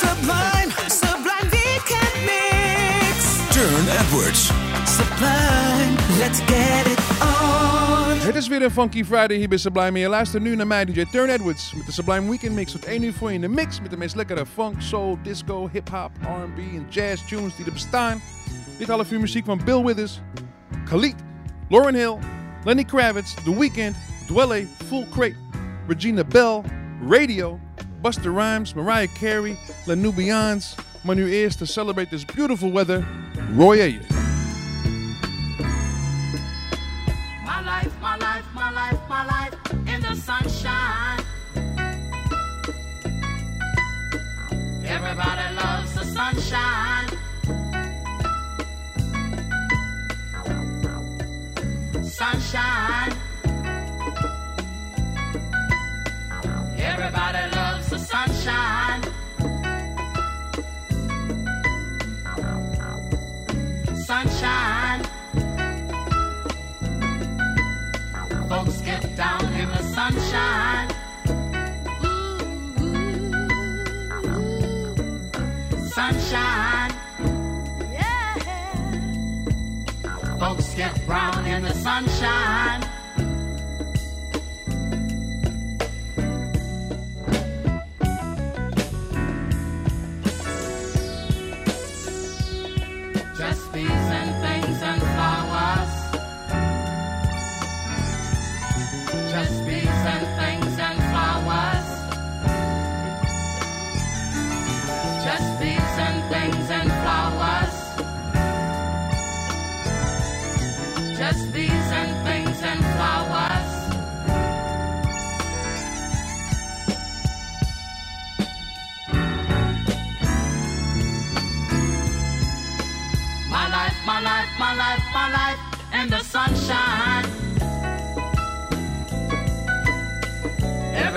[0.00, 3.46] Sublime, sublime weekend mix.
[3.52, 4.50] Turne Edwards.
[4.96, 8.18] Sublime, let's get it on.
[8.18, 9.86] Het is weer een Funky Friday hier bij Sublime.
[9.86, 11.74] En je luistert nu naar mij, DJ Turne Edwards.
[11.74, 12.72] Met de Sublime Weekend Mix.
[12.72, 13.80] Tot 1 uur voor je in de mix.
[13.80, 18.20] Met de meest lekkere funk, soul, disco, hip-hop, RB en jazz tunes die er bestaan.
[18.78, 20.20] Dit half uur muziek van Bill Withers,
[20.84, 21.14] Khalid,
[21.68, 22.16] Lauryn Hill,
[22.64, 23.96] Lenny Kravitz, The Weeknd,
[24.26, 25.36] Dwele, Full Crate,
[25.86, 26.62] Regina Belle,
[27.08, 27.58] Radio,
[28.02, 30.74] Busta Rhymes, Mariah Carey, Les Nubians.
[31.02, 33.06] Maar nu eerst to celebrate this beautiful weather,
[33.56, 34.08] Roy Ayers.
[37.44, 39.54] My life, my life, my life, my life
[39.86, 41.24] in the sunshine.
[44.84, 47.08] Everybody loves the sunshine.
[52.02, 53.14] Sunshine.
[56.76, 57.59] Everybody
[58.40, 59.02] sunshine.
[64.06, 65.04] Sunshine.
[68.48, 70.88] Folks get down in the sunshine.
[75.88, 76.92] Sunshine.
[77.92, 78.38] Yeah.
[80.38, 82.99] Folks get brown in the sunshine.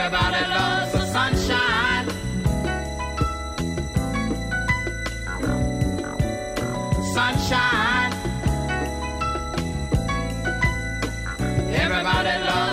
[0.05, 2.07] Everybody loves the sunshine.
[7.13, 8.13] Sunshine.
[11.83, 12.72] Everybody loves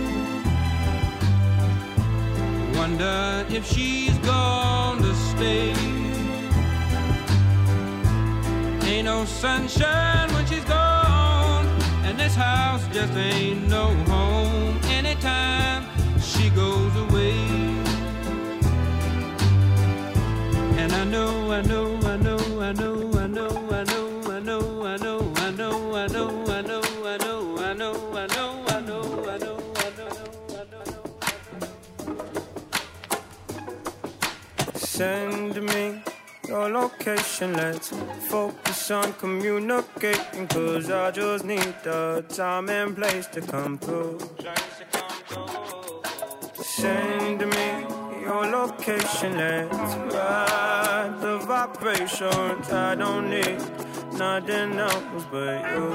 [2.81, 5.71] Wonder if she's gonna stay.
[8.89, 11.67] Ain't no sunshine when she's gone,
[12.05, 15.85] and this house just ain't no home anytime
[16.19, 17.37] she goes away.
[20.81, 24.00] And I know, I know, I know, I know, I know, I know,
[35.01, 35.99] Send me
[36.47, 37.89] your location, let's
[38.29, 40.47] focus on communicating.
[40.47, 44.19] Cause I just need the time and place to come through.
[46.61, 47.67] Send me
[48.21, 52.71] your location, let's ride the vibrations.
[52.71, 53.57] I don't need
[54.19, 55.93] nothing else but you.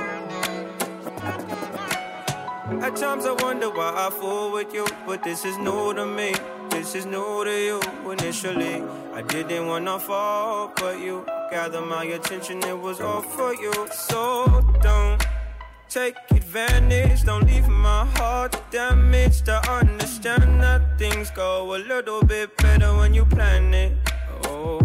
[2.82, 6.35] At times I wonder why I fool with you, but this is new to me.
[6.76, 7.81] This is new to you
[8.12, 8.82] initially.
[9.14, 13.73] I didn't wanna fall, but you gather my attention, it was all for you.
[13.90, 15.26] So don't
[15.88, 19.49] take advantage, don't leave my heart damaged.
[19.49, 23.93] I understand that things go a little bit better when you plan it.
[24.44, 24.79] Oh,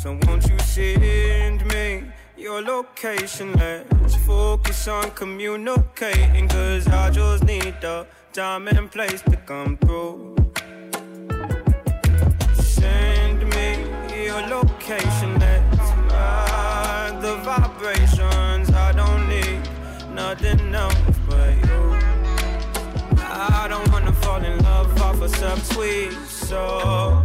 [0.00, 2.04] so won't you send me
[2.38, 3.52] your location?
[3.52, 10.43] Let's focus on communicating, cause I just need the time and place to come through.
[14.40, 18.68] Your location, let's ride the vibrations.
[18.70, 19.60] I don't need
[20.12, 20.94] nothing else
[21.28, 21.82] but you.
[23.18, 27.24] I don't wanna fall in love off a subtweet, so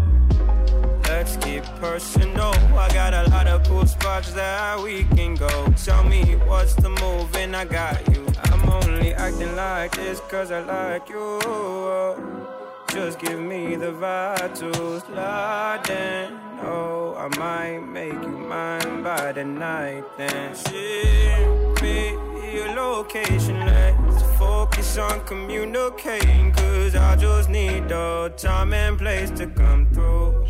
[1.07, 2.53] let's keep personal.
[2.77, 5.73] I got a lot of cool spots that we can go.
[5.83, 8.27] Tell me what's the move, and I got you.
[8.51, 12.58] I'm only acting like this cause I like you.
[12.91, 16.33] Just give me the vibe to slide in.
[16.63, 20.03] Oh, I might make you mine by the night.
[20.17, 22.09] Then ship me
[22.51, 23.59] your location.
[23.59, 26.51] Let's focus on communicating.
[26.51, 30.47] Cause I just need the time and place to come through.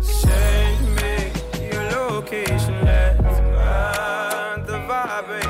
[0.00, 2.84] Send me your location.
[2.84, 5.45] Let's find the vibrations.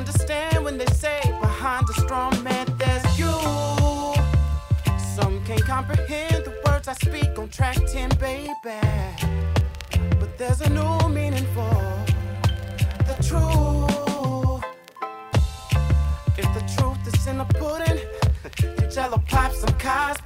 [0.00, 3.36] understand when they say behind a strong man there's you.
[5.14, 8.50] Some can't comprehend the words I speak on track 10, baby.
[10.20, 11.76] But there's a new meaning for
[13.08, 14.64] the truth.
[16.38, 18.00] If the truth is in the pudding,
[18.76, 20.16] then jello pops some cars.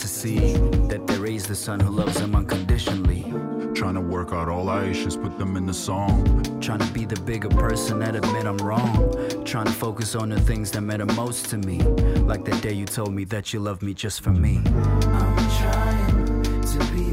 [0.00, 0.54] To see
[0.88, 3.22] that they raised a son who loves them unconditionally.
[3.74, 6.24] Trying to work out all our issues, put them in the song.
[6.60, 9.44] Trying to be the bigger person that admit I'm wrong.
[9.44, 11.78] Trying to focus on the things that matter most to me.
[12.30, 14.62] Like that day you told me that you love me just for me.
[14.66, 17.09] I'm trying to be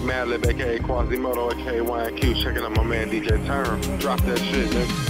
[0.00, 3.98] boy Madlib, aka Quasimoto, aka YQ, checking out my man DJ Turne.
[3.98, 5.05] Drop that shit, nigga.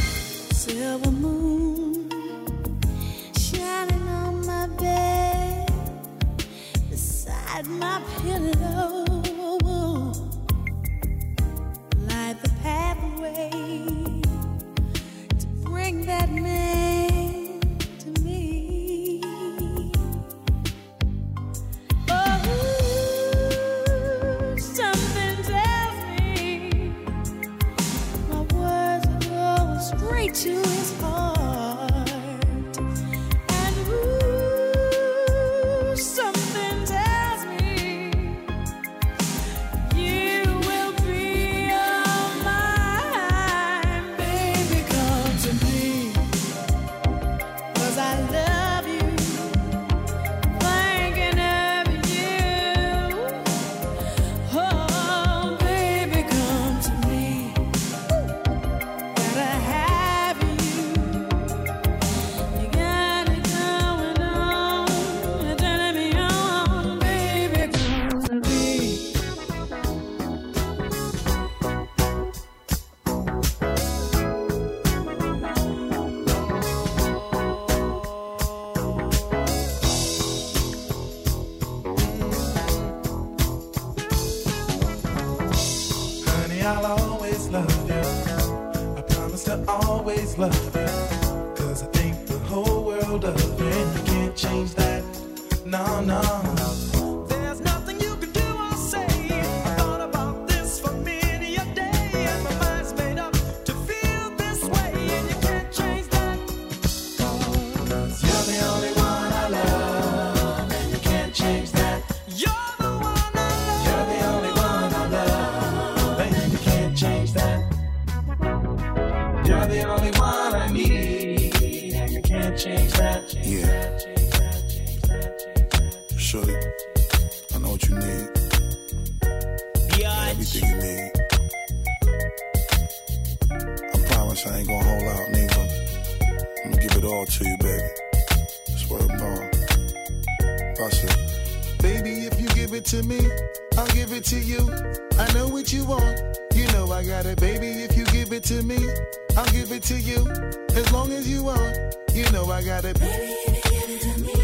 [149.87, 150.27] To you.
[150.75, 151.77] As long as you want,
[152.13, 152.99] you know I got it.
[152.99, 154.35] Baby, if you give it to me,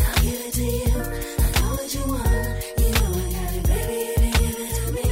[0.00, 0.90] I'll give it to you.
[1.38, 2.26] I know what you want.
[2.78, 3.98] You know I got it, baby.
[4.10, 5.06] If you give it to me,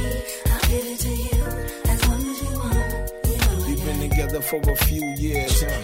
[0.51, 1.43] I'll give it to you.
[1.87, 3.67] As long as you want.
[3.67, 5.06] We've been together for a few years,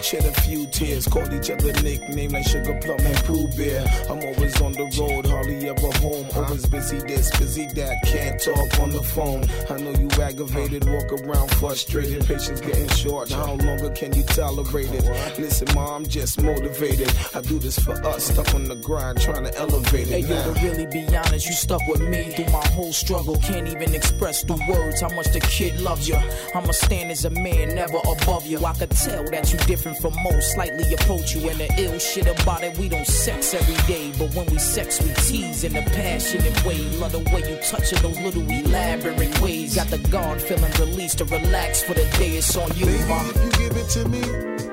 [0.04, 3.86] shed a few tears, called each other nicknames like Sugar Plum and Pooh Bear.
[4.10, 6.26] I'm always on the road, hardly ever home.
[6.36, 9.44] Always busy this, busy that, can't talk on the phone.
[9.70, 13.32] I know you aggravated, walk around frustrated, patience getting short.
[13.32, 15.04] How longer can you tolerate it?
[15.38, 17.10] Listen, ma, I'm just motivated.
[17.34, 20.08] I do this for us, stuck on the grind, trying to elevate it.
[20.08, 20.28] Hey, it.
[20.28, 23.36] yo, to really be honest, you stuck with me through my whole struggle.
[23.38, 26.18] Can't even express through words how much the kid loves you.
[26.54, 28.62] I'ma stand as a man, never above you.
[28.62, 31.48] I could tell that you different from most, slightly approach you.
[31.48, 34.12] And the ill shit about it, we don't sex every day.
[34.18, 36.78] But when we sex, we tease in a passionate way.
[36.98, 39.74] Love the way you touch it, those little elaborate ways.
[39.76, 42.36] Got the guard feeling released to relax for the day.
[42.36, 43.20] It's on you, ma.
[43.28, 44.22] If you give it to me,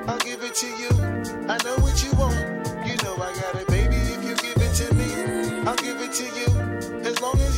[0.06, 0.90] I'll give it to you.
[1.48, 2.36] I know what you want.
[2.86, 3.96] You know I got it, baby.
[3.96, 7.02] If you give it to me, I'll give it to you.
[7.06, 7.51] As long as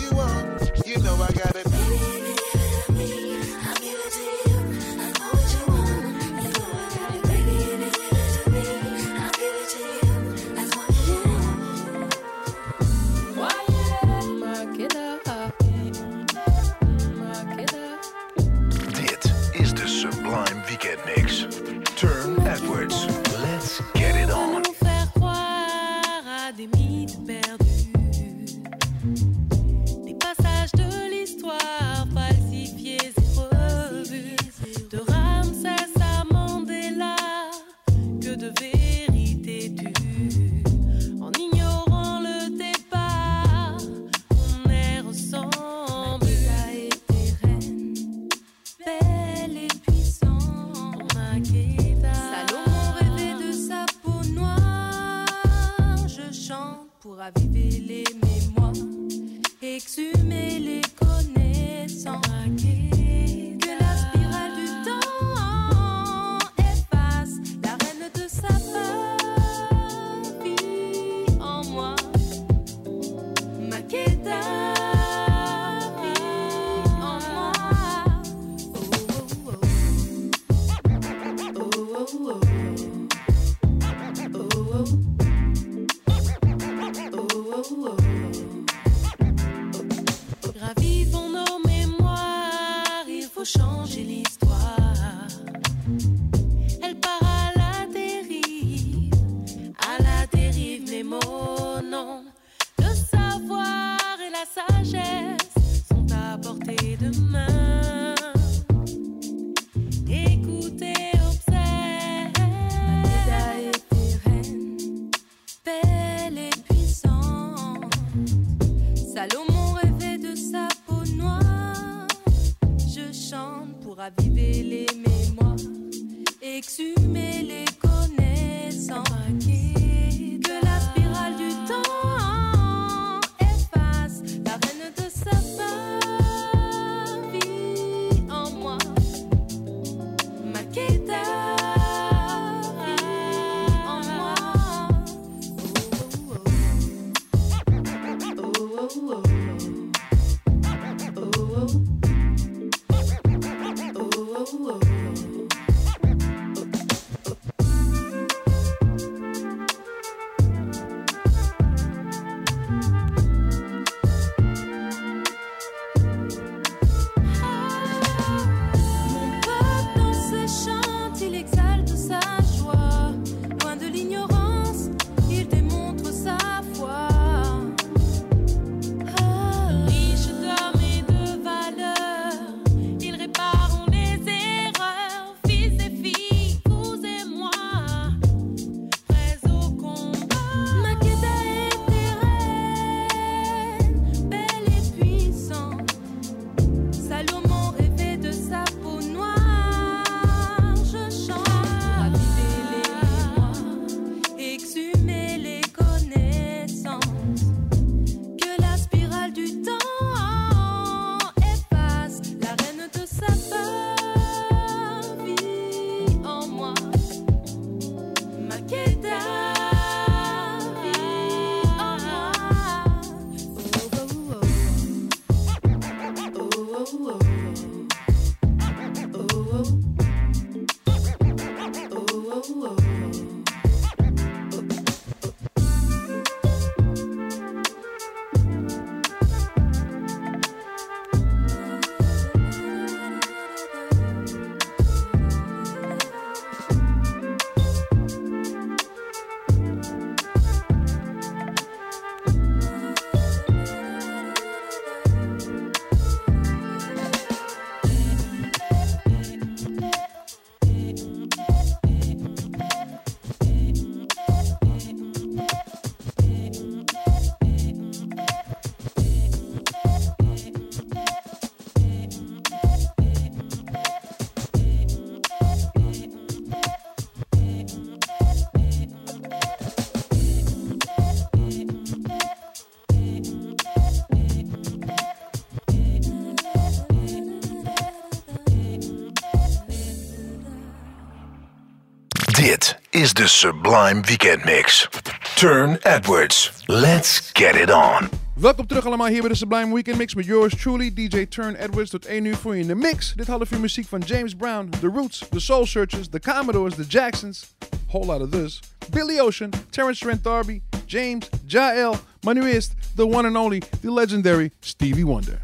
[293.04, 294.88] is the Sublime Weekend Mix.
[295.36, 296.64] Turne Edwards.
[296.68, 298.08] Let's get it on.
[298.34, 301.90] Welkom terug allemaal hier bij de Sublime Weekend Mix met yours truly, DJ Turne Edwards.
[301.90, 303.12] Tot 1 uur voor je in de mix.
[303.16, 306.84] Dit half uur muziek van James Brown, The Roots, The Soul Searchers, The Commodores, The
[306.88, 307.54] Jacksons.
[307.86, 308.60] Whole lot of this.
[308.90, 311.96] Billy Ocean, Terence Trent D'Arby, James, Jael.
[312.20, 312.60] Maar nu
[312.94, 315.40] the one and only, the legendary Stevie Wonder.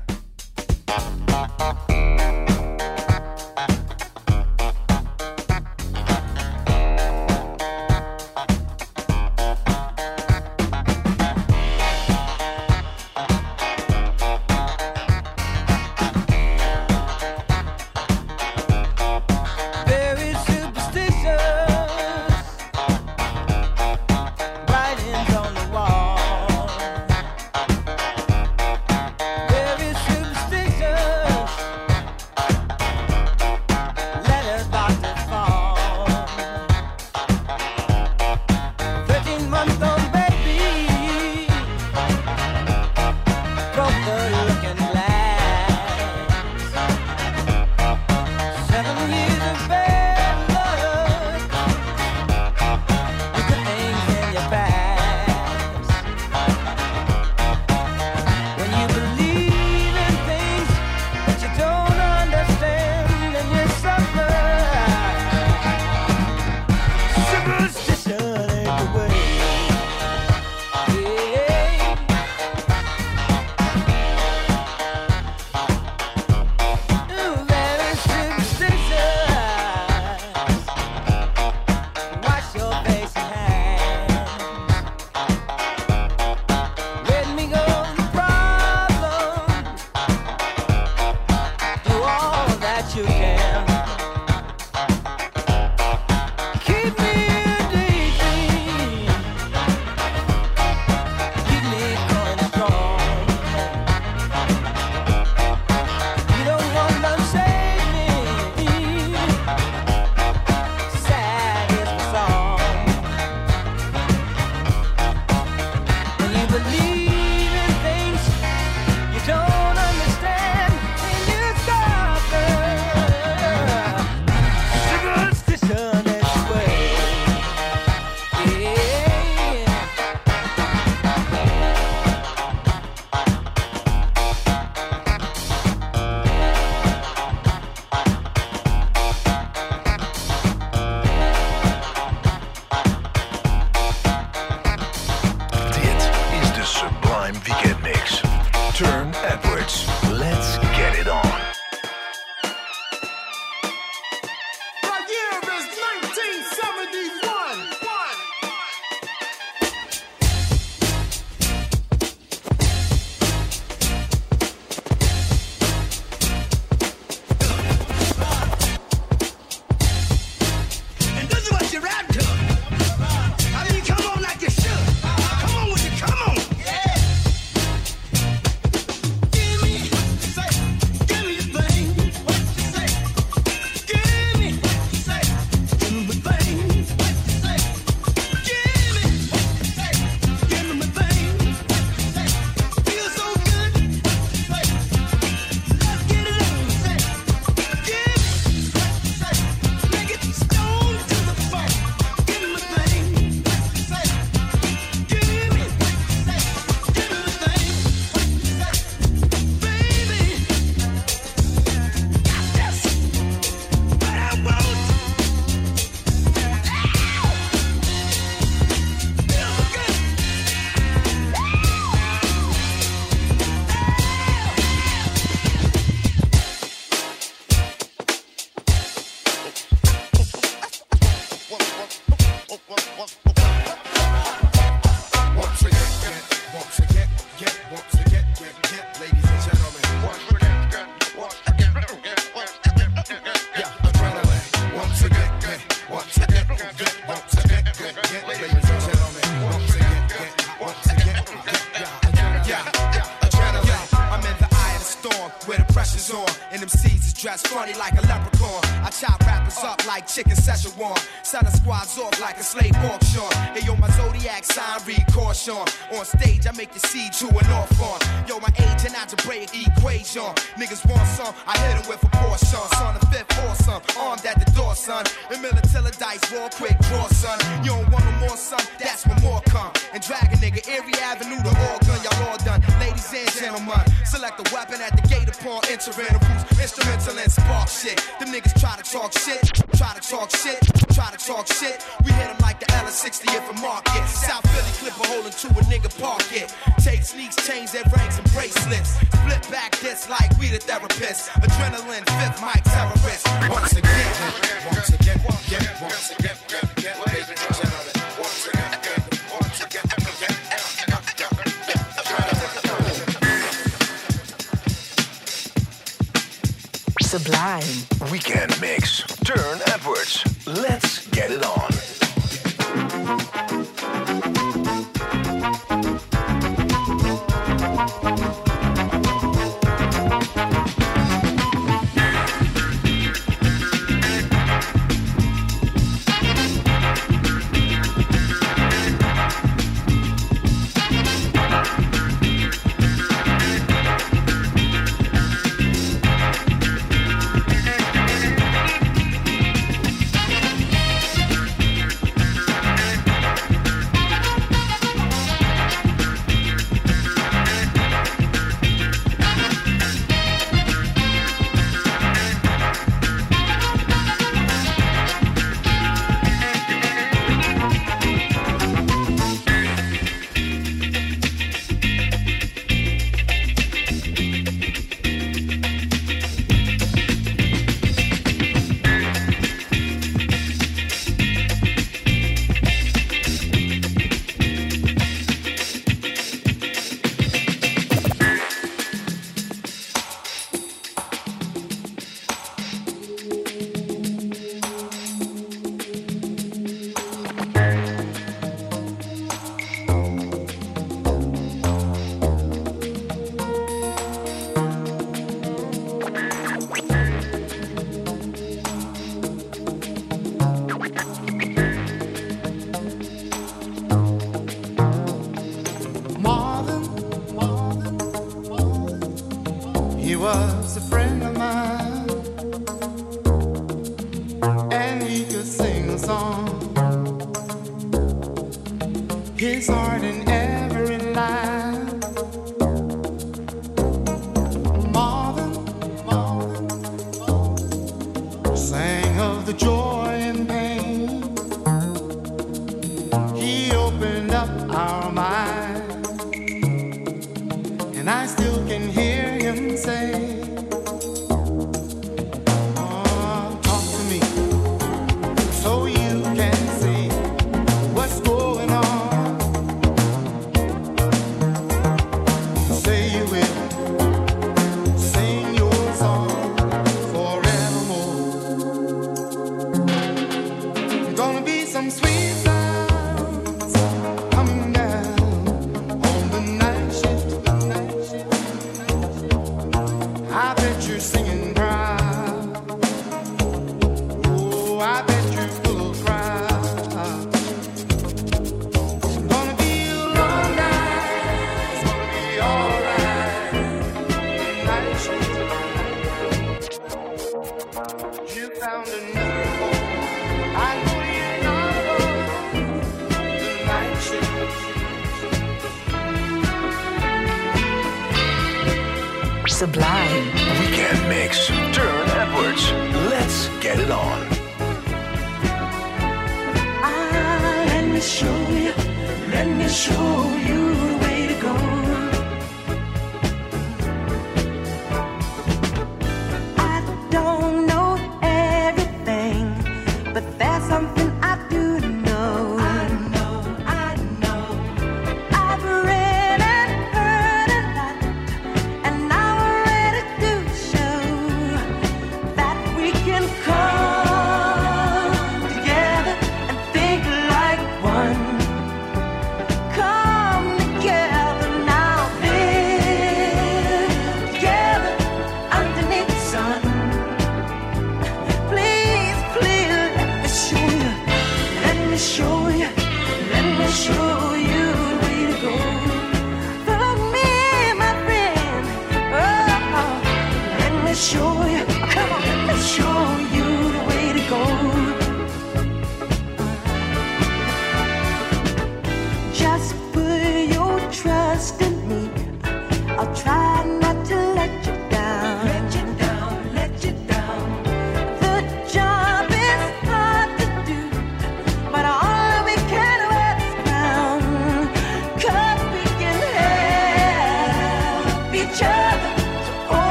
[266.72, 267.79] The seed to an off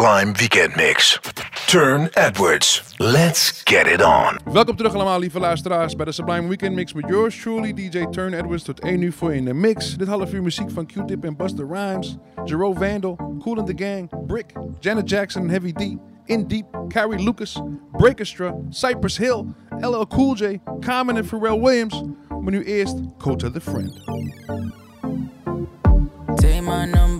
[0.00, 1.18] Sublime Weekend Mix.
[1.66, 2.94] Turne Edwards.
[2.98, 4.38] Let's get it on.
[4.52, 8.36] Welkom terug allemaal, lieve luisteraars, bij de Sublime Weekend Mix met yours truly, DJ Turne
[8.36, 8.64] Edwards.
[8.64, 9.96] Tot 1 uur voor je in de mix.
[9.96, 14.26] Dit half uur muziek van Q-Tip en Busta Rhymes, Jerome Vandal, Kool and the Gang,
[14.26, 19.44] Brick, Janet Jackson en Heavy D, Indeep, Carrie Lucas, Breakestra, Cypress Hill,
[19.80, 22.02] LL Cool J, Common en Pharrell Williams.
[22.28, 23.92] Maar nu eerst Kota the Friend.
[26.36, 27.19] Take my number.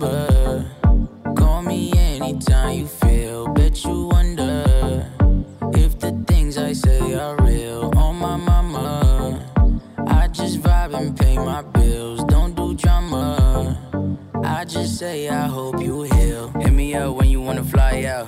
[15.01, 16.49] Say I hope you heal.
[16.59, 18.27] Hit me up when you wanna fly out.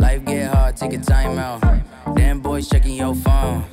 [0.00, 1.60] Life get hard, take a time out.
[2.14, 3.66] Damn boys checking your phone.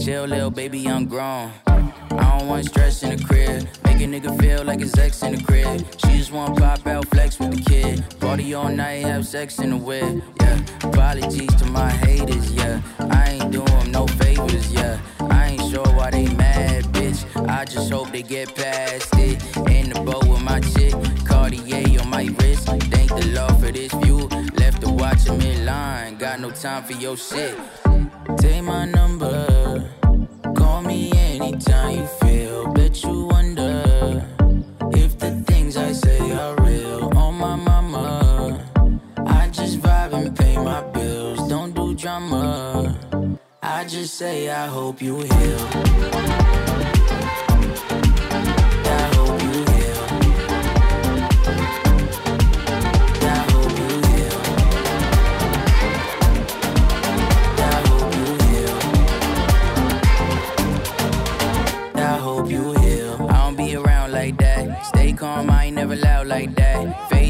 [0.00, 1.52] Chill, little baby, I'm grown.
[1.66, 3.68] I don't want stress in the crib.
[3.84, 5.84] Make a nigga feel like his ex in the crib.
[6.00, 8.02] She just want pop out flex with the kid.
[8.18, 10.22] Party all night, have sex in the whip.
[10.40, 12.50] Yeah, apologies to my haters.
[12.50, 14.72] Yeah, I ain't do 'em no favors.
[14.72, 17.20] Yeah, I ain't sure why they mad, bitch.
[17.46, 19.36] I just hope they get past it.
[19.68, 20.94] In the boat with my chick,
[21.56, 22.66] Cartier on my wrist.
[22.66, 24.28] Thank the Lord for this view.
[24.58, 26.18] Left the watch catch a midline.
[26.18, 27.56] Got no time for your shit.
[28.38, 29.90] Take my number.
[30.56, 32.72] Call me anytime you feel.
[32.72, 34.26] Bet you wonder
[34.92, 37.16] if the things I say are real.
[37.16, 38.64] On my mama.
[39.26, 41.48] I just vibe and pay my bills.
[41.48, 42.96] Don't do drama.
[43.62, 46.53] I just say I hope you heal.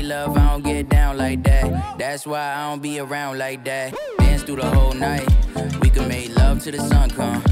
[0.05, 1.98] Love, I don't get down like that.
[1.98, 3.94] That's why I don't be around like that.
[4.18, 5.26] Dance through the whole night.
[5.80, 7.42] We can make love till the sun come.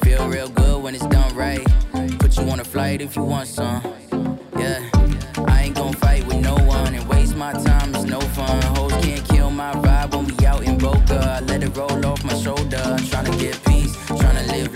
[0.00, 1.64] Feel real good when it's done right.
[2.18, 3.82] Put you on a flight if you want some.
[4.56, 4.88] Yeah,
[5.48, 7.94] I ain't gon' fight with no one and waste my time.
[7.94, 8.62] It's no fun.
[8.76, 11.18] Hoes can't kill my vibe when we out in Boca.
[11.18, 12.80] I let it roll off my shoulder.
[12.84, 14.75] I'm tryna get peace, tryna live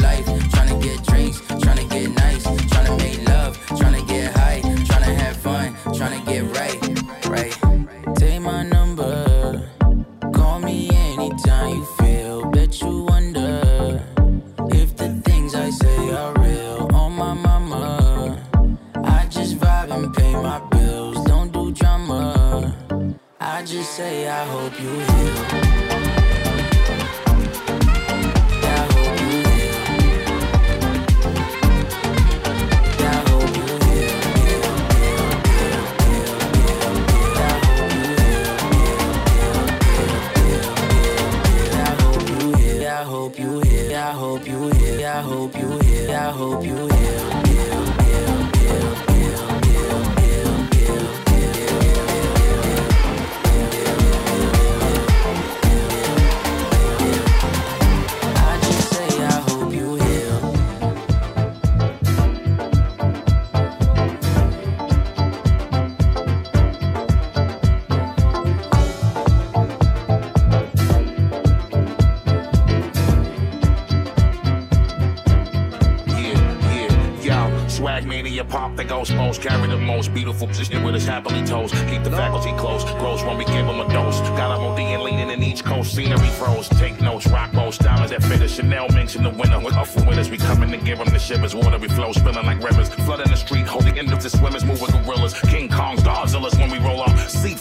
[79.31, 79.43] most.
[79.43, 81.71] Carry the most beautiful position with his happily toes.
[81.89, 82.83] Keep the faculty close.
[82.95, 84.19] Grows when we give him a dose.
[84.31, 85.95] Got him OD and leaning in each coast.
[85.95, 86.69] Scenery froze.
[86.69, 87.29] Take notes.
[87.29, 87.81] Rock most.
[87.81, 88.57] Diamonds that fit us.
[88.57, 89.61] Chanel in the winter.
[89.61, 90.31] With for winners.
[90.31, 91.55] We coming to give them the shivers.
[91.55, 92.13] Water we flow.
[92.13, 92.89] Spilling like rivers.
[93.07, 93.67] Flooding the street.
[93.67, 94.65] Holding into the swimmers.
[94.65, 95.35] Move with gorillas.
[95.43, 96.01] King Kongs.
[96.01, 97.17] Godzillas when we roll up.
[97.29, 97.59] Seat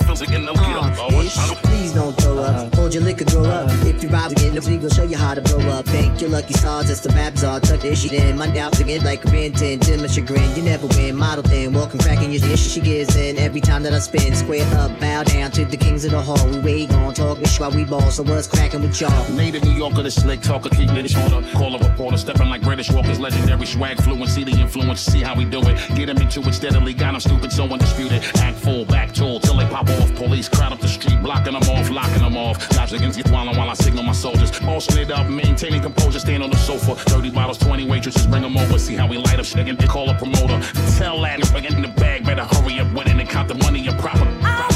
[4.30, 5.86] Ride again, we gon' show you how to blow up.
[5.86, 8.38] Thank your lucky stars, it's the babs all tuck this shit in.
[8.38, 10.56] My doubts again like a Ben 10, to my chagrin.
[10.56, 12.60] You never win, model thin, walking cracking your dish.
[12.60, 14.36] She gives in every time that I spin.
[14.36, 16.46] Square up, bow down to the kings of the hall.
[16.48, 18.12] We wait on talk, this while we ball.
[18.12, 19.32] So what's cracking with y'all?
[19.32, 21.42] Native New Yorker, the slick talker, keep it shorter.
[21.54, 25.46] Call a reporter, stepping like British walkers, legendary swag fluency, the influence, see how we
[25.46, 25.96] do it.
[25.96, 28.24] Get him into it steadily, got him stupid, so undisputed.
[28.36, 30.14] Act full, back tool, till they pop off.
[30.16, 32.70] Police crowd up the street, blocking them off, locking them off.
[32.70, 34.52] Dodge against while while I signal my soldiers.
[34.52, 36.96] It up, maintaining composure, stand on the sofa.
[36.96, 40.10] 30 bottles, 20 waitresses, bring them over, see how we light up shit and call
[40.10, 40.60] a promoter.
[40.98, 43.94] Tell that nigga in the bag, better hurry up it and count the money you
[43.94, 44.69] proper.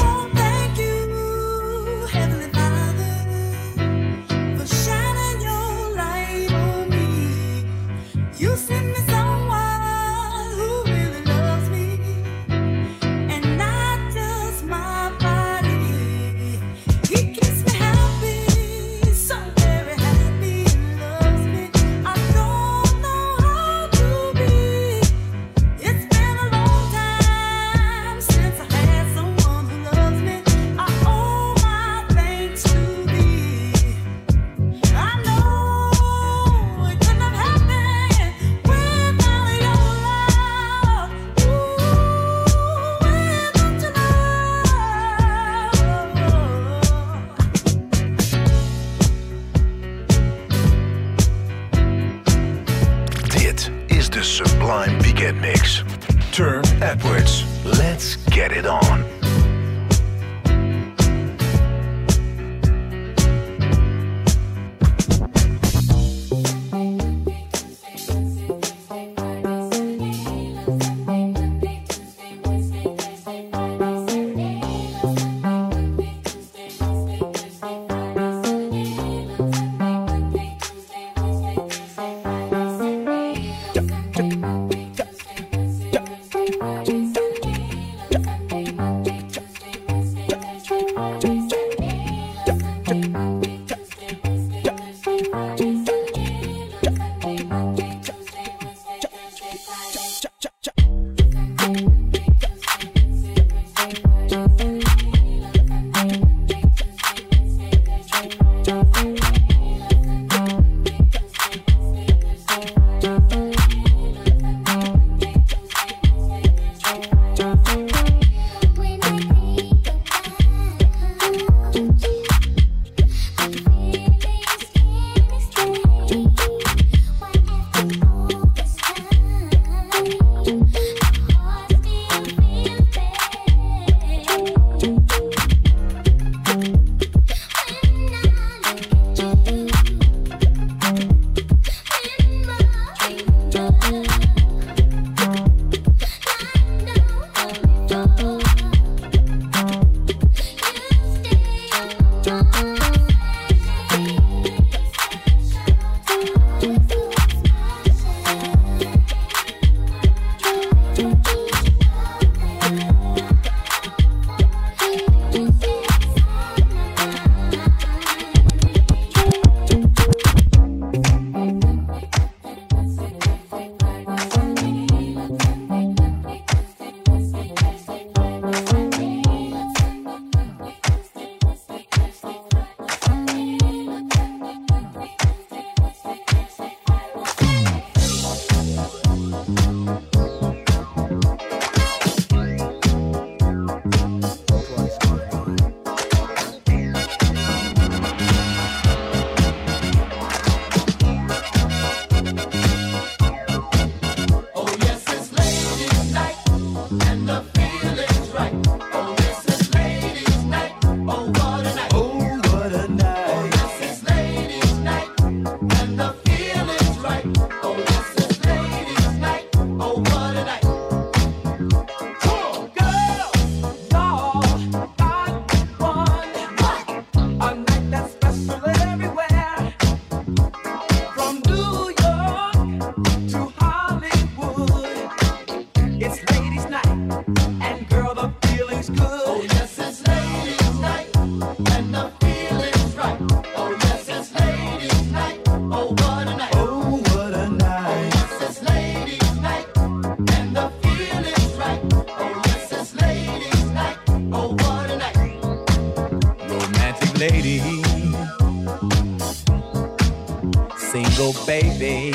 [261.16, 262.12] go, baby.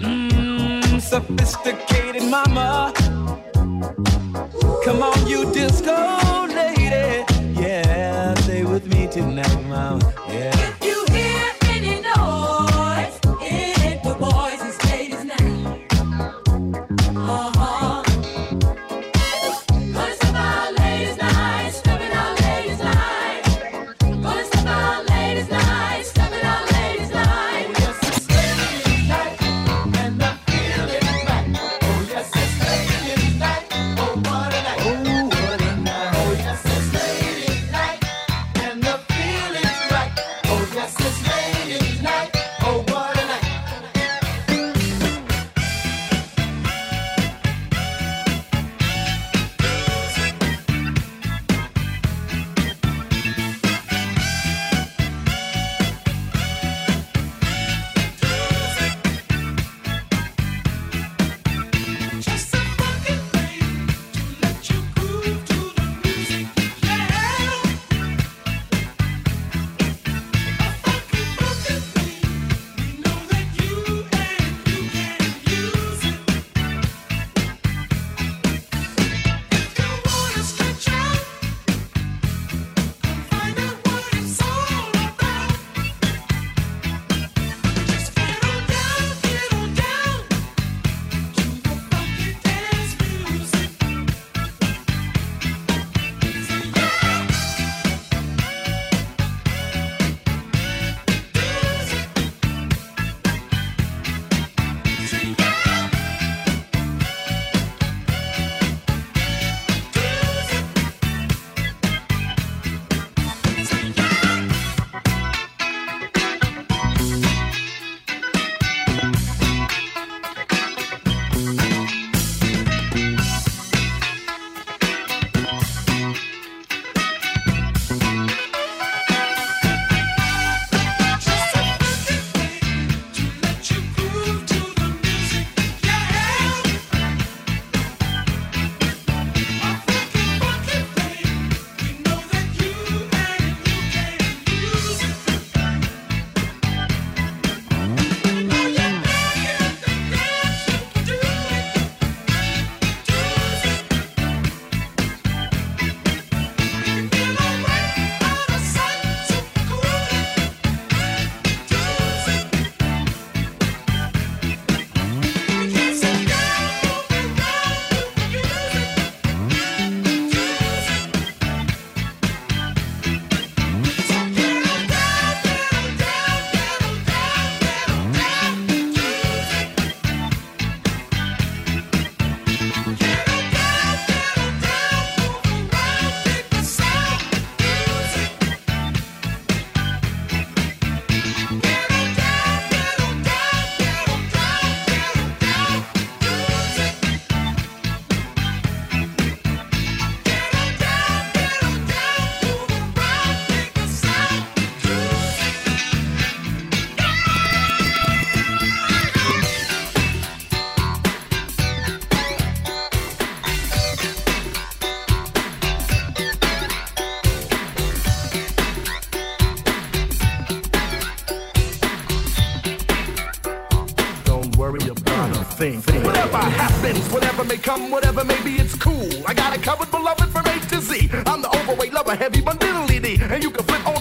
[0.00, 2.92] Mmm, sophisticated mama.
[4.84, 7.24] Come on, you disco lady.
[7.60, 9.65] Yeah, stay with me tonight.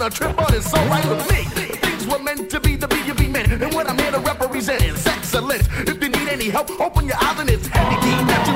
[0.06, 1.45] A trip, but it's alright with me.
[1.80, 3.51] Things were meant to be, the be you be meant.
[3.51, 5.68] And what I'm here to represent is excellence.
[5.80, 8.12] If you need any help, open your eyes and it's Heavy D.
[8.30, 8.53] That you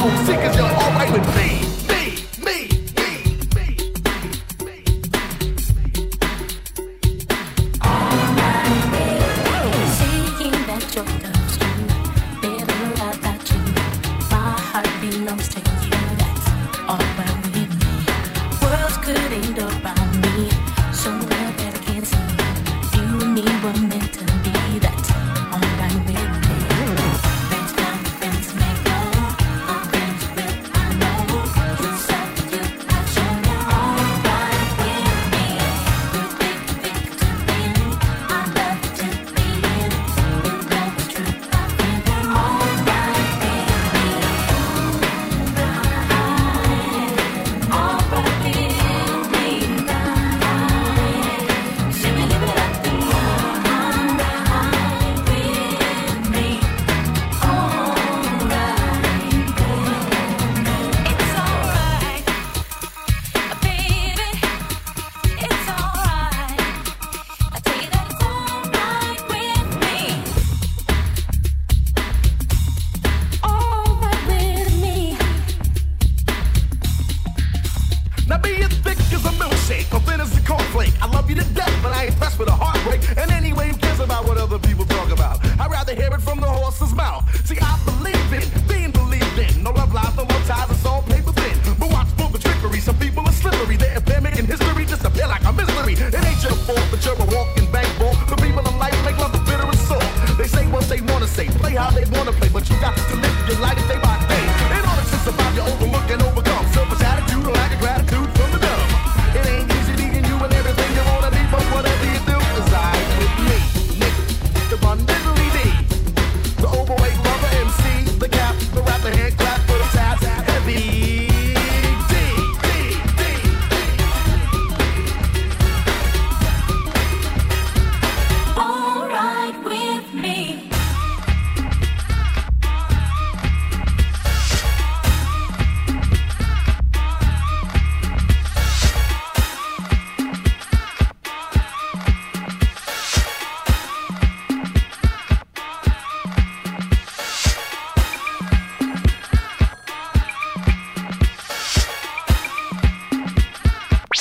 [0.56, 1.26] you're alright with.
[1.36, 1.69] Me,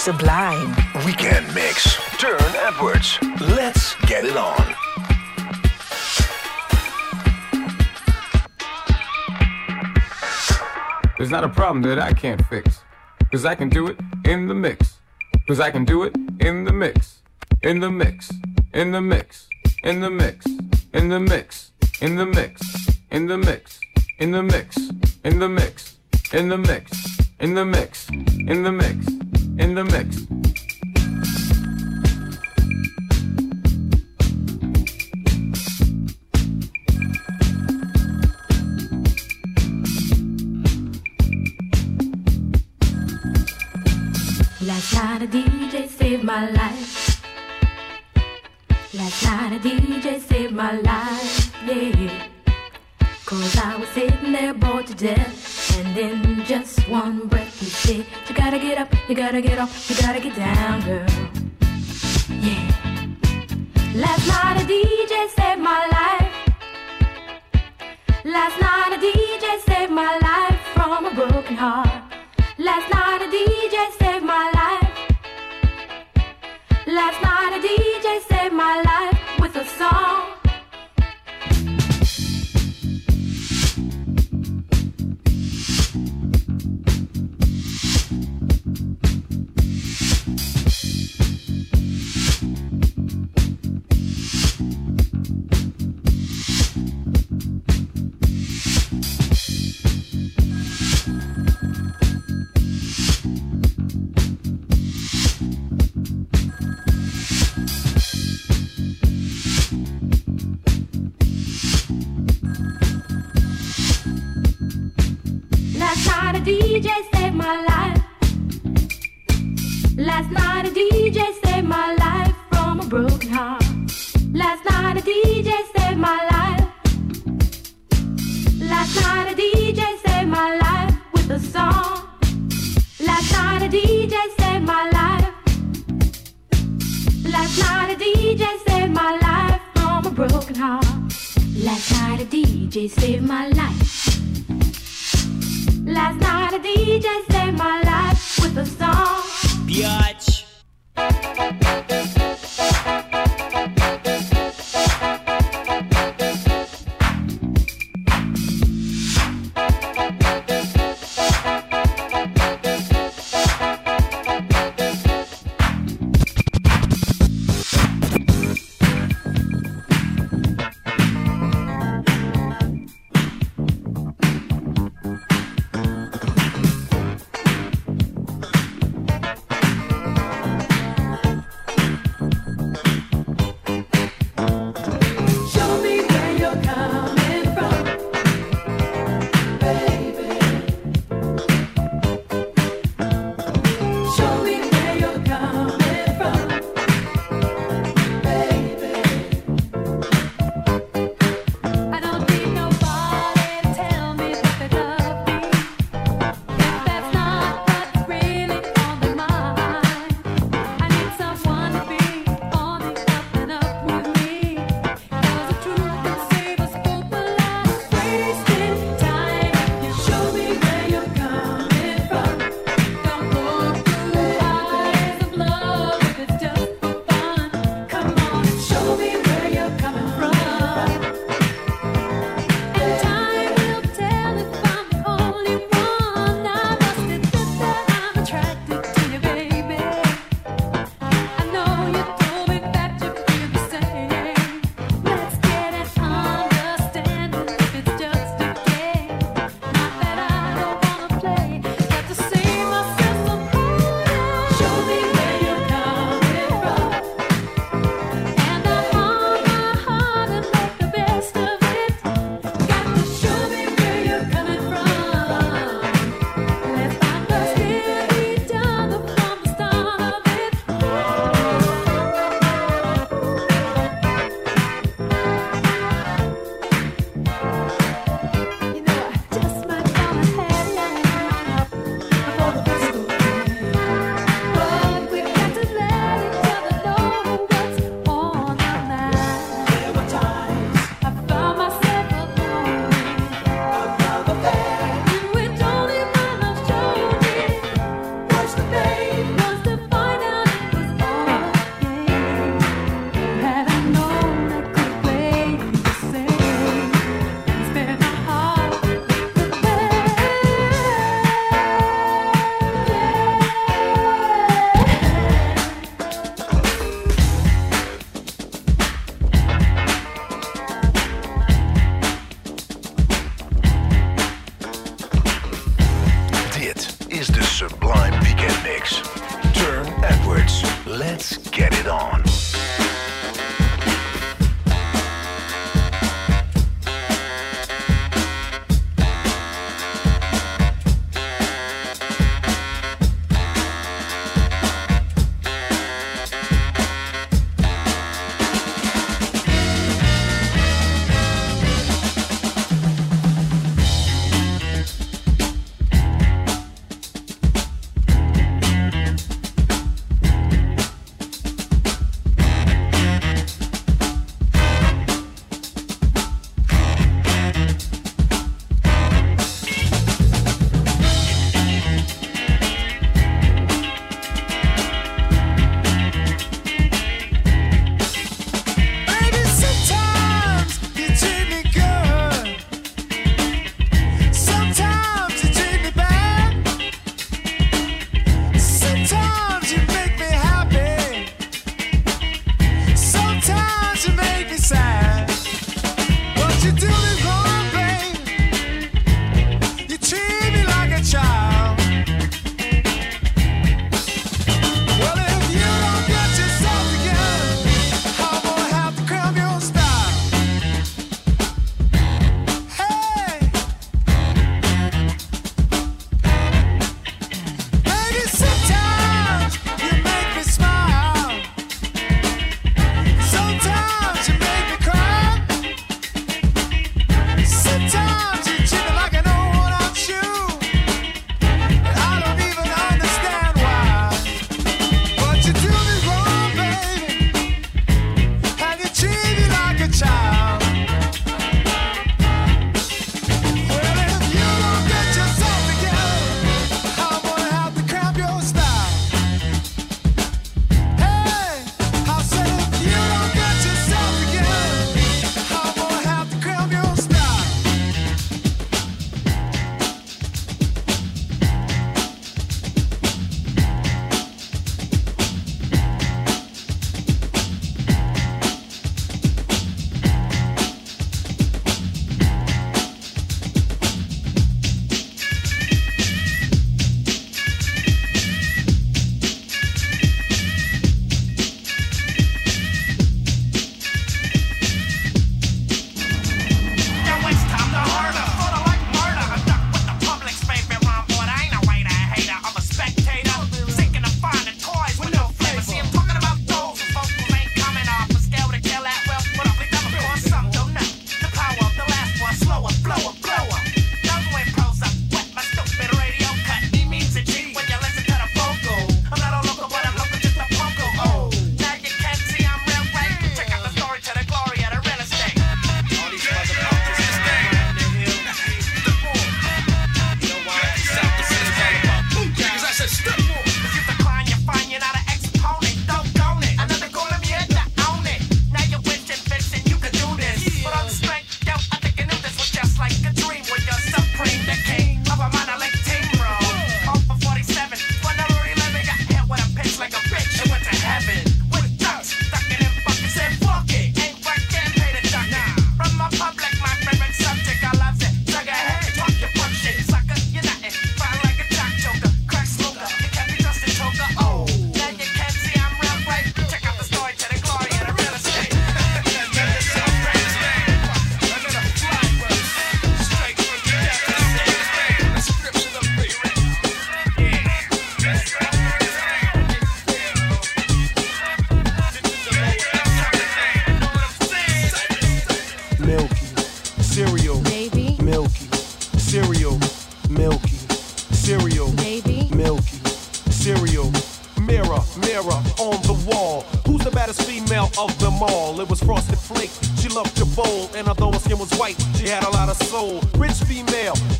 [0.08, 0.74] Sublime.
[1.04, 1.98] Weekend mix.
[2.16, 3.18] Turne Edwards.
[3.42, 4.56] Let's get it on.
[11.18, 12.80] There's not a problem that I can't fix.
[13.30, 14.96] Cause I can do it in the mix.
[15.46, 17.18] Cause I can do it in the mix.
[17.62, 18.32] In the mix.
[18.72, 19.46] In the mix.
[19.84, 20.56] In the mix.
[21.04, 21.82] In the mix.
[22.00, 22.62] In the mix.
[23.10, 23.78] In the mix.
[24.18, 24.88] In the mix.
[25.24, 25.96] In the mix.
[26.32, 27.18] In the mix.
[27.40, 28.08] In the mix.
[28.08, 29.17] In the mix.
[29.58, 30.16] In the mix.
[44.60, 47.20] Last night a DJ saved my life.
[48.94, 52.26] Last night a DJ saved my life, yeah.
[53.26, 55.76] Cause I was sitting there bored to death.
[55.78, 57.47] And in just one breath
[57.88, 61.06] said, You gotta get up, you gotta get off, you gotta get down, girl.
[62.46, 62.64] Yeah.
[64.04, 66.34] Last night a DJ saved my life.
[68.24, 72.02] Last night a DJ saved my life from a broken heart.
[72.58, 74.92] Last night a DJ saved my life.
[76.86, 77.52] Last night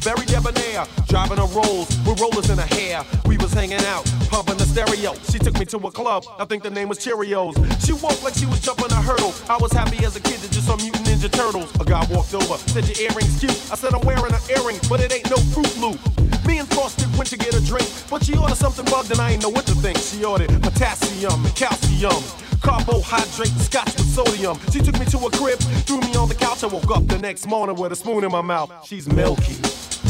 [0.08, 3.04] very debonair, driving a rolls with rollers in her hair.
[3.26, 5.12] We was hanging out, pumping the stereo.
[5.30, 6.24] She took me to a club.
[6.38, 7.54] I think the name was Cheerios.
[7.84, 9.34] She walked like she was jumping a hurdle.
[9.50, 11.70] I was happy as a kid that just saw Mutant Ninja Turtles.
[11.78, 13.52] A guy walked over, said your earrings cute.
[13.70, 16.00] I said I'm wearing an earring, but it ain't no Fruit Loop.
[16.46, 19.32] Me and Frosted went to get a drink, but she ordered something bugged and I
[19.32, 19.98] ain't know what to think.
[19.98, 22.22] She ordered potassium and calcium.
[22.62, 24.58] Carbohydrate, scotch with sodium.
[24.72, 26.64] She took me to a crib, threw me on the couch.
[26.64, 28.72] I woke up the next morning with a spoon in my mouth.
[28.84, 29.54] She's milky,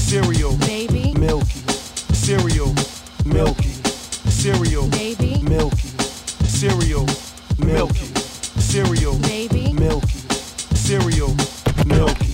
[0.09, 1.13] cereal, Baby.
[1.19, 1.61] milky,
[2.15, 2.73] cereal,
[3.27, 3.69] milky,
[4.31, 5.43] cereal, Baby.
[5.43, 5.89] milky,
[6.47, 7.07] cereal,
[7.59, 8.07] milky,
[8.59, 9.75] cereal, Baby.
[9.75, 10.19] milky,
[10.75, 11.37] cereal,
[11.85, 12.33] milky,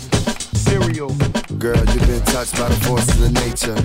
[0.65, 1.13] cereal.
[1.59, 3.79] Girl, you've been touched by the forces of nature.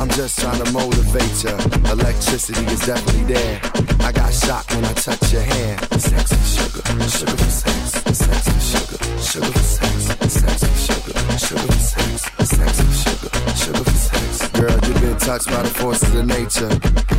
[0.00, 1.54] I'm just trying to motivate you.
[1.92, 3.60] Electricity is definitely there.
[4.00, 5.78] I got shocked when I touch your hand.
[6.00, 7.76] Sex for sugar, sugar for sex.
[8.24, 9.94] Sex for sugar, sugar for sex.
[10.40, 12.16] Sex for sugar, sugar for sex.
[12.56, 13.32] Sex for sugar,
[13.62, 13.91] sugar for
[15.24, 16.70] touched by the forces of nature.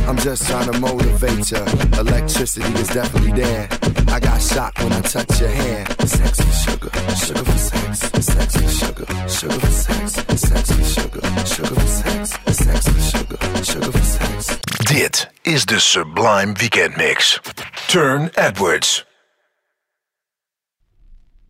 [0.06, 1.64] I'm just trying to motivate ya.
[1.98, 3.68] Electricity is definitely there.
[4.08, 5.88] I got shocked when I touched your hand.
[6.06, 7.98] Sex for sugar, sugar for sex.
[8.26, 10.12] Sex for sugar, sugar for sex.
[10.48, 12.30] Sex for sugar, sugar for sex.
[12.64, 14.58] Sex for sugar, sugar for sex.
[14.84, 17.40] Dit is de Sublime Weekend Mix.
[17.88, 19.04] Turne Edwards.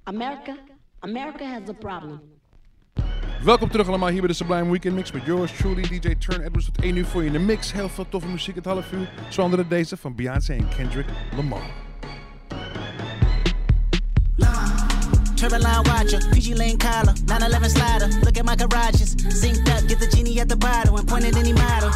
[0.07, 0.57] America,
[1.03, 2.34] America has a problem.
[3.45, 6.67] Welkom terug allemaal hier bij de Sublime Weekend Mix met yours truly, DJ Turn Edwards
[6.67, 7.73] tot 1 uur voor je in de mix.
[7.73, 9.11] Heel veel toffe muziek het half uur.
[9.29, 11.07] Zo andere deze van Beyoncé en Kendrick
[11.37, 11.63] Lamar.
[15.35, 18.09] Turban line watcher, PG Lane collar, 911 slider.
[18.23, 21.37] Look at my garages, synced up, get the genie at the bottle and point at
[21.37, 21.91] any model.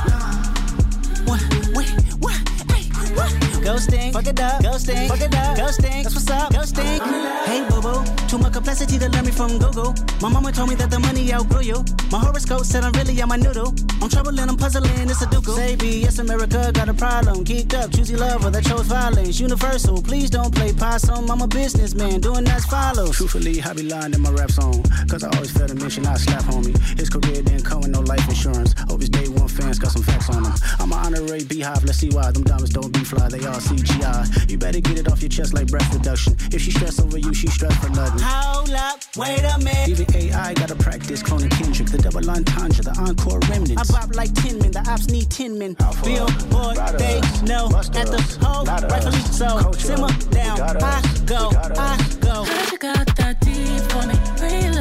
[1.24, 1.40] What,
[1.72, 1.88] what,
[2.18, 2.67] what?
[3.08, 6.02] Ghosting, fuck it up, ghosting, fuck it up, ghosting.
[6.02, 7.00] That's what's up, ghosting.
[7.44, 9.94] Hey, boo, too much complexity to learn me from Google.
[10.20, 11.84] My mama told me that the money outgrew you.
[12.10, 13.74] My horoscope said I'm really on my noodle.
[14.00, 15.46] I'm troubling, I'm puzzling, it's a duke.
[15.46, 17.44] Say yes, America got a problem.
[17.44, 19.40] Geeked up, choosy lover that chose violence.
[19.40, 21.30] Universal, please don't play possum.
[21.30, 23.16] I'm a businessman, doing as follows.
[23.16, 24.82] Truthfully, I be lying in my rap song.
[25.08, 26.76] Cause I always felt a mission, I slap homie.
[26.98, 28.74] His career didn't come with no life insurance.
[28.88, 30.52] Hope his day one fans got some facts on him.
[30.78, 32.30] I'm an honorary beehive, let's see why.
[32.30, 34.50] Them diamonds don't be fly, they all CGI.
[34.50, 36.36] You better get it off your chest like breath reduction.
[36.52, 38.20] If she stress over you, she stress for nothing.
[38.22, 39.88] Hold up, wait a minute.
[39.88, 43.50] Even AI gotta practice cloning Kendrick, the double entendre, the encore remnants.
[43.50, 43.90] I remnants.
[43.92, 45.74] bop like 10 men, the ops need 10 men.
[46.02, 49.72] Billboard, they know at the hole, rightfully so.
[49.72, 52.44] Simmer down, I go, I go.
[52.44, 54.16] Heard you got that deep for me.
[54.42, 54.77] Real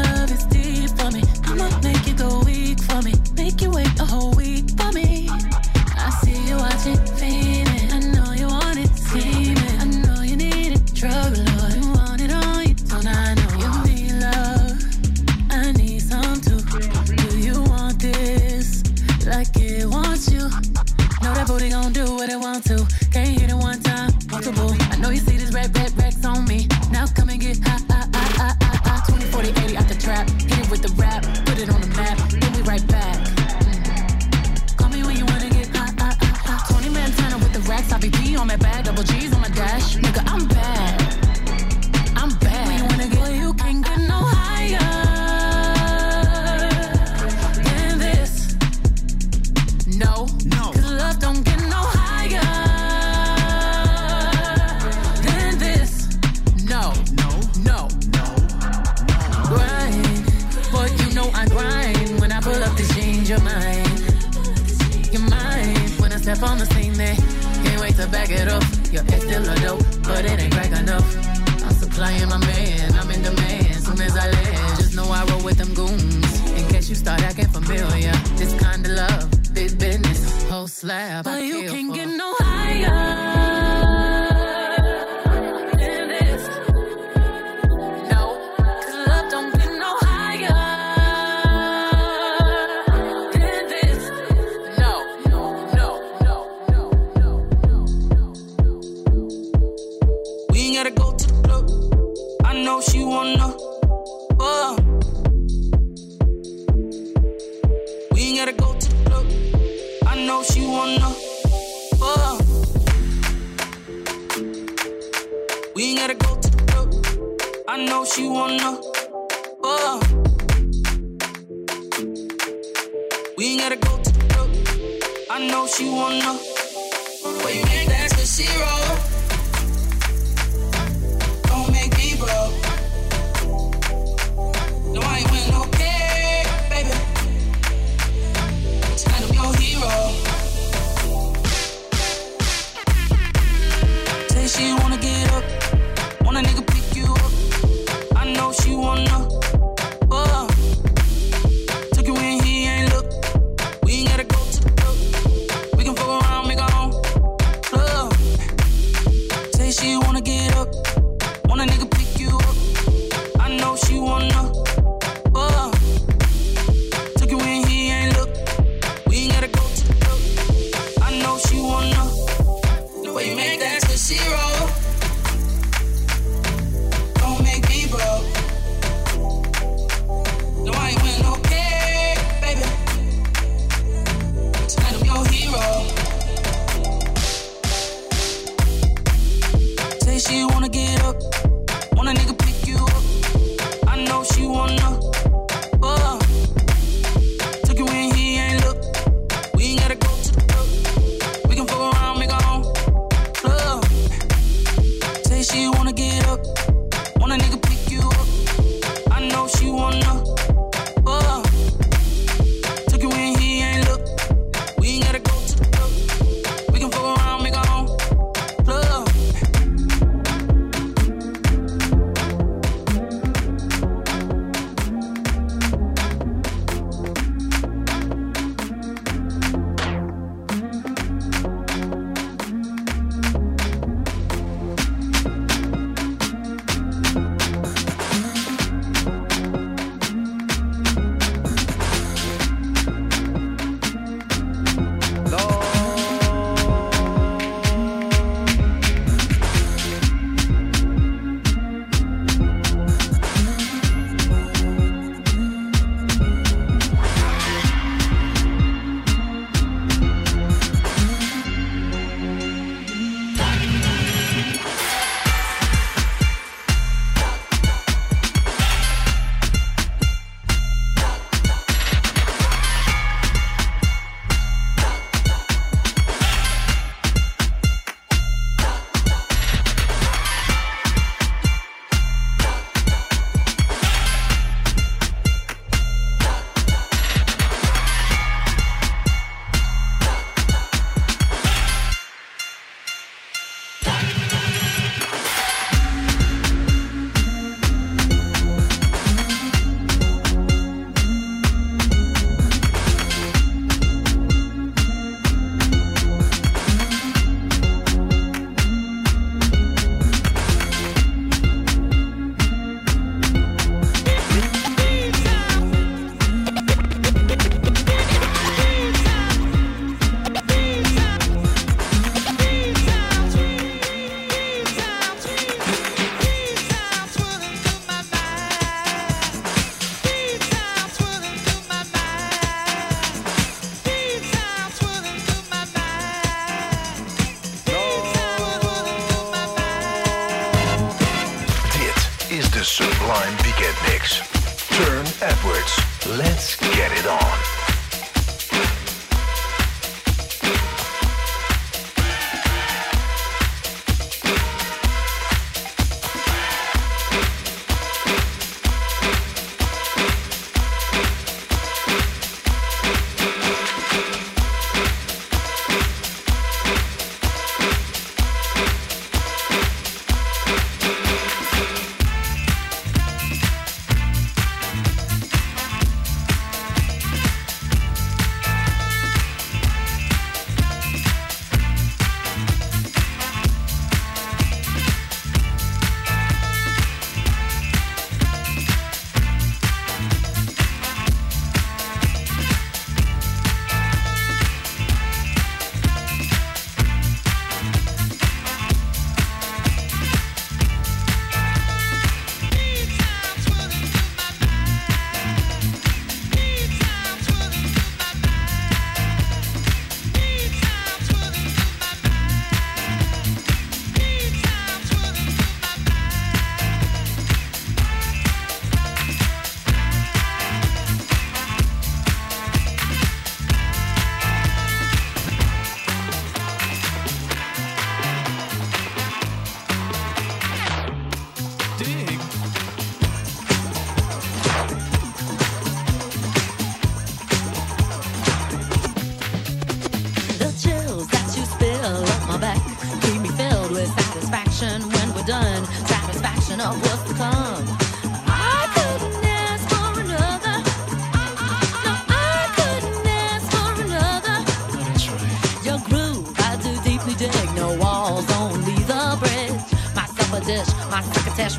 [21.47, 22.75] booty gon' do what it want to.
[23.11, 24.75] Can't hit it one time, multiple.
[24.91, 26.67] I know you see this red, red, Rex on me.
[26.91, 27.86] Now come and get high,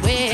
[0.03, 0.28] crocketesh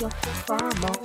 [0.00, 0.08] You
[0.46, 0.99] dropped the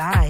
[0.00, 0.29] Sublime.